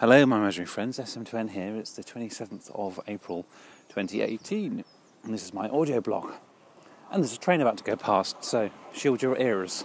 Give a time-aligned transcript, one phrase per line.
[0.00, 1.00] Hello, my imaginary friends.
[1.00, 1.74] SM2N here.
[1.74, 3.44] It's the 27th of April
[3.88, 4.84] 2018,
[5.24, 6.34] and this is my audio blog.
[7.10, 9.84] And there's a train about to go past, so shield your ears.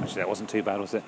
[0.00, 1.04] Actually, that wasn't too bad, was it?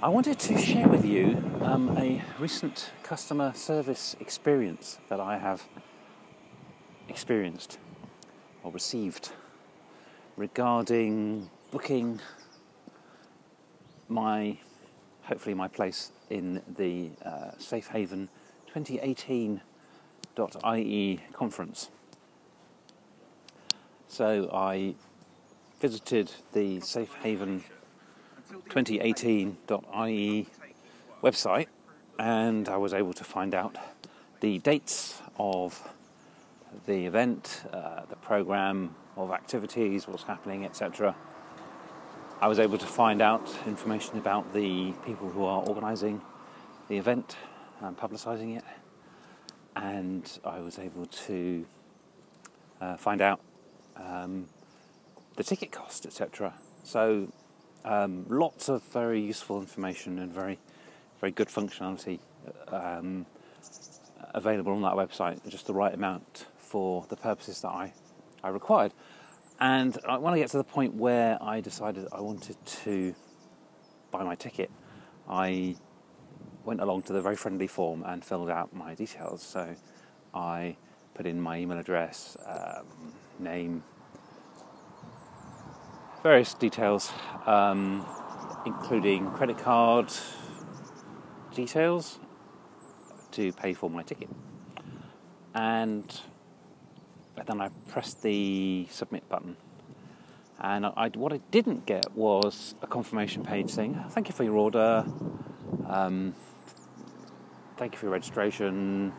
[0.00, 5.64] I wanted to share with you um, a recent customer service experience that I have
[7.08, 7.78] experienced
[8.68, 9.30] or received
[10.36, 12.20] regarding booking
[14.08, 14.58] my,
[15.22, 18.28] hopefully, my place in the uh, Safe Haven
[18.74, 21.88] 2018.ie conference.
[24.06, 24.94] So I
[25.80, 27.64] visited the Safe Haven
[28.68, 30.46] 2018.ie
[31.22, 31.68] website
[32.18, 33.78] and I was able to find out
[34.40, 35.88] the dates of
[36.86, 41.14] the event, uh, the program of activities, what's happening, etc.
[42.40, 46.20] I was able to find out information about the people who are organising
[46.88, 47.36] the event
[47.80, 48.64] and publicising it,
[49.74, 51.66] and I was able to
[52.80, 53.40] uh, find out
[53.96, 54.46] um,
[55.36, 56.54] the ticket cost, etc.
[56.84, 57.32] So,
[57.84, 60.58] um, lots of very useful information and very,
[61.20, 62.20] very good functionality
[62.68, 63.26] um,
[64.34, 67.92] available on that website, just the right amount for the purposes that I,
[68.44, 68.92] I required.
[69.60, 73.14] And when I get to the point where I decided I wanted to
[74.10, 74.70] buy my ticket,
[75.28, 75.76] I
[76.64, 79.42] went along to the very friendly form and filled out my details.
[79.42, 79.74] So
[80.34, 80.76] I
[81.14, 82.86] put in my email address, um,
[83.38, 83.82] name,
[86.22, 87.10] various details,
[87.46, 88.06] um,
[88.66, 90.12] including credit card
[91.54, 92.20] details
[93.32, 94.28] to pay for my ticket.
[95.54, 96.20] And
[97.46, 99.56] then I pressed the submit button.
[100.60, 104.56] And I, what I didn't get was a confirmation page saying, Thank you for your
[104.56, 105.06] order,
[105.86, 106.34] um,
[107.76, 109.12] thank you for your registration,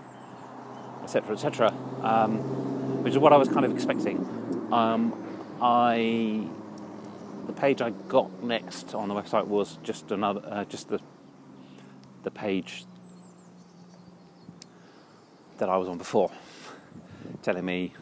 [1.02, 4.18] etc., etc., um, which is what I was kind of expecting.
[4.72, 5.14] Um,
[5.62, 6.46] I
[7.48, 11.00] the page I got next on the website was just another, uh, just the
[12.24, 12.84] the page
[15.58, 16.32] that I was on before
[17.42, 17.94] telling me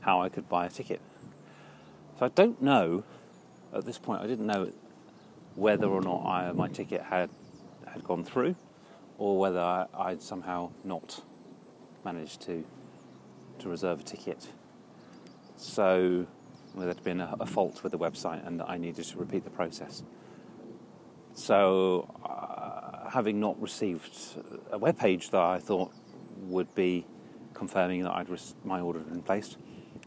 [0.00, 1.00] how I could buy a ticket.
[2.18, 3.04] So I don't know
[3.72, 4.22] at this point.
[4.22, 4.72] I didn't know
[5.54, 7.30] whether or not I, my ticket had
[7.86, 8.56] had gone through,
[9.18, 11.22] or whether I, I'd somehow not
[12.04, 12.64] managed to
[13.60, 14.48] to reserve a ticket.
[15.56, 16.26] So
[16.74, 19.50] whether there'd been a, a fault with the website and I needed to repeat the
[19.50, 20.02] process.
[21.34, 24.16] So, uh, having not received
[24.70, 25.92] a web page that I thought
[26.42, 27.06] would be
[27.54, 28.28] confirming that I'd
[28.64, 29.56] my order had been placed,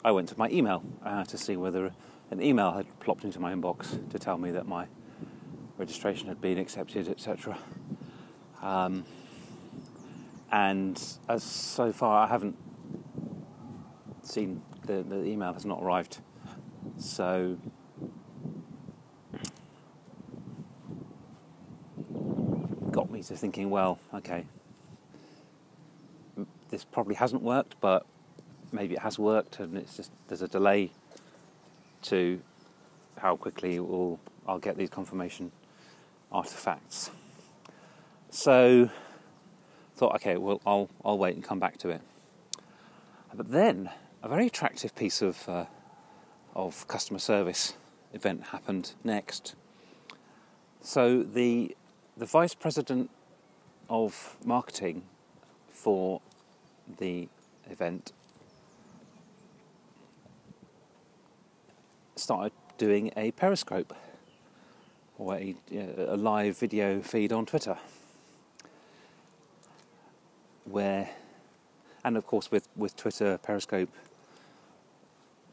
[0.03, 1.91] I went to my email uh, to see whether
[2.29, 4.87] an email had plopped into my inbox to tell me that my
[5.77, 7.57] registration had been accepted, etc.
[8.61, 9.05] Um,
[10.51, 12.57] and as so far, I haven't
[14.23, 16.19] seen the, the email has not arrived.
[16.97, 17.57] So
[22.91, 24.45] got me to thinking, well, okay,
[26.77, 28.05] this probably hasn't worked, but
[28.71, 30.91] maybe it has worked, and it's just there's a delay
[32.03, 32.39] to
[33.17, 35.51] how quickly will, I'll get these confirmation
[36.31, 37.09] artifacts.
[38.29, 38.91] So
[39.95, 42.01] thought, okay, well, I'll I'll wait and come back to it.
[43.33, 43.89] But then
[44.21, 45.65] a very attractive piece of uh,
[46.55, 47.73] of customer service
[48.13, 49.55] event happened next.
[50.81, 51.75] So the
[52.15, 53.09] the vice president
[53.89, 55.01] of marketing
[55.71, 56.21] for
[56.99, 57.27] the
[57.69, 58.11] event
[62.15, 63.93] started doing a periscope
[65.17, 67.77] or a, a live video feed on Twitter.
[70.65, 71.09] Where
[72.03, 73.89] and of course with, with Twitter Periscope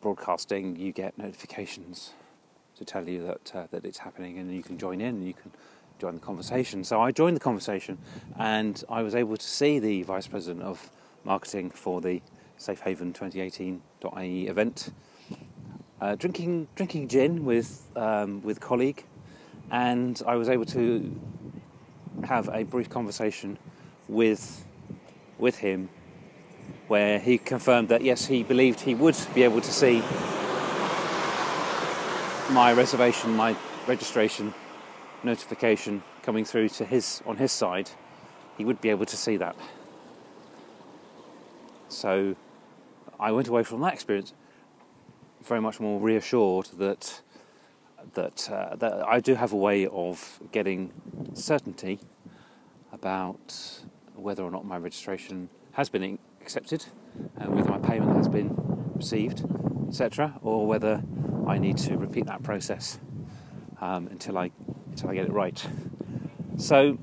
[0.01, 2.13] broadcasting you get notifications
[2.77, 5.35] to tell you that uh, that it's happening and you can join in and you
[5.35, 5.53] can
[5.99, 6.83] join the conversation.
[6.83, 7.99] So I joined the conversation
[8.39, 10.91] and I was able to see the vice president of
[11.25, 12.21] marketing for the
[12.57, 14.91] Safe Haven 2018.ie event.
[16.01, 19.05] Uh, drinking drinking gin with um, with colleague,
[19.71, 21.21] and I was able to
[22.25, 23.59] have a brief conversation
[24.09, 24.65] with
[25.39, 25.89] with him,
[26.89, 30.03] where he confirmed that yes, he believed he would be able to see
[32.51, 33.57] my reservation, my
[33.87, 34.53] registration
[35.23, 37.91] notification coming through to his on his side.
[38.59, 39.57] He would be able to see that.
[41.95, 42.37] So
[43.19, 44.33] I went away from that experience
[45.43, 47.23] very much more reassured that
[48.13, 50.93] that, uh, that I do have a way of getting
[51.33, 52.01] certainty
[52.93, 53.83] about
[54.15, 56.85] whether or not my registration has been accepted
[57.37, 58.55] and whether my payment has been
[58.95, 59.45] received,
[59.89, 61.03] etc., or whether
[61.47, 62.99] I need to repeat that process
[63.81, 64.51] um, until I
[64.91, 65.67] until I get it right.
[66.57, 66.99] So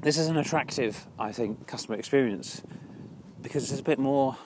[0.00, 2.62] this is an attractive, I think, customer experience
[3.48, 4.36] because it's a bit more.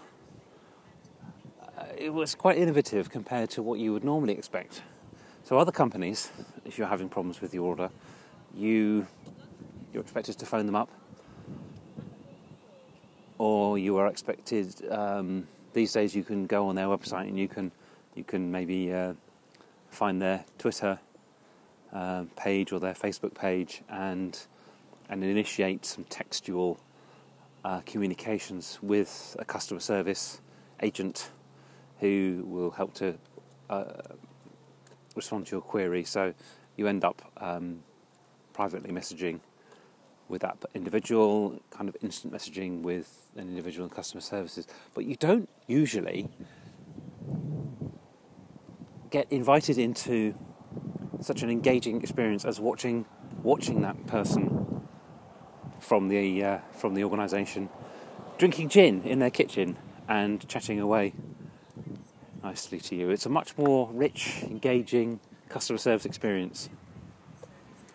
[1.76, 4.80] Uh, it was quite innovative compared to what you would normally expect.
[5.42, 6.30] So other companies,
[6.64, 7.90] if you're having problems with your order,
[8.54, 9.08] you
[9.92, 10.88] you're expected to phone them up,
[13.38, 14.72] or you are expected.
[14.88, 17.72] Um, these days, you can go on their website and you can
[18.14, 19.14] you can maybe uh,
[19.90, 21.00] find their Twitter
[21.92, 24.38] uh, page or their Facebook page and
[25.08, 26.78] and initiate some textual
[27.64, 30.40] uh, communications with a customer service
[30.82, 31.30] agent
[32.00, 33.16] who will help to
[33.70, 33.84] uh,
[35.14, 36.04] respond to your query.
[36.04, 36.34] So
[36.76, 37.82] you end up um,
[38.52, 39.40] privately messaging
[40.28, 44.66] with that individual, kind of instant messaging with an individual in customer services.
[44.94, 46.28] But you don't usually
[49.10, 50.34] get invited into
[51.20, 53.04] such an engaging experience as watching
[53.42, 54.71] watching that person
[55.82, 57.68] from the uh, from the organisation
[58.38, 59.76] drinking gin in their kitchen
[60.08, 61.12] and chatting away
[62.42, 63.10] nicely to you.
[63.10, 66.68] It's a much more rich, engaging customer service experience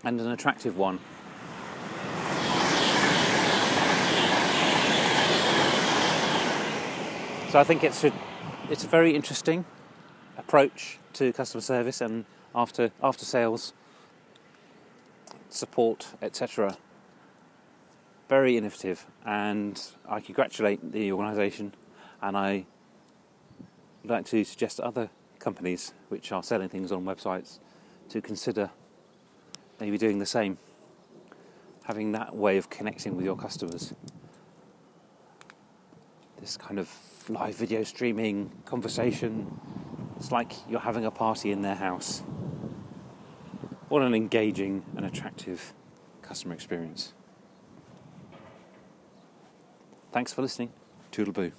[0.04, 1.00] and an attractive one.
[7.50, 8.12] So I think it's a,
[8.70, 9.66] it's a very interesting
[10.38, 13.74] approach to customer service and after after sales
[15.50, 16.78] support, etc.
[18.30, 21.74] Very innovative, and I congratulate the organisation,
[22.22, 22.66] and I
[24.04, 25.10] would like to suggest other
[25.40, 27.60] companies which are selling things on websites
[28.10, 28.70] to consider
[29.80, 30.58] maybe doing the same,
[31.86, 33.94] having that way of connecting with your customers.
[36.42, 36.90] This kind of
[37.30, 39.58] live video streaming conversation,
[40.18, 42.24] it's like you're having a party in their house.
[43.88, 45.74] What an engaging and attractive
[46.22, 47.14] customer experience.
[50.18, 50.72] Thanks for listening.
[51.12, 51.52] Toodle boo.